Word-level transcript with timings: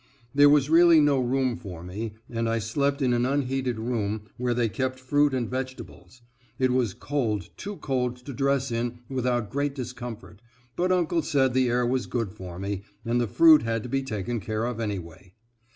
There 0.33 0.49
was 0.49 0.67
really 0.67 0.99
no 0.99 1.19
room 1.19 1.55
for 1.55 1.83
me, 1.83 2.15
and 2.27 2.49
I 2.49 2.57
slept 2.57 3.03
in 3.03 3.13
an 3.13 3.23
unheated 3.23 3.77
room, 3.77 4.23
where 4.37 4.55
they 4.55 4.67
kept 4.67 4.99
fruit 4.99 5.31
and 5.31 5.47
vegetables. 5.47 6.23
It 6.57 6.71
was 6.71 6.95
cold, 6.95 7.51
too 7.55 7.75
cold 7.77 8.17
to 8.25 8.33
dress 8.33 8.71
in 8.71 9.01
without 9.09 9.51
great 9.51 9.75
discomfort, 9.75 10.41
but 10.75 10.91
uncle 10.91 11.21
said 11.21 11.53
the 11.53 11.69
air 11.69 11.85
was 11.85 12.07
good 12.07 12.31
for 12.33 12.57
me, 12.57 12.81
and 13.05 13.21
the 13.21 13.27
fruit 13.27 13.61
had 13.61 13.83
to 13.83 13.89
be 13.89 14.01
taken 14.01 14.39
care 14.39 14.65
of 14.65 14.79
anyway. 14.79 15.35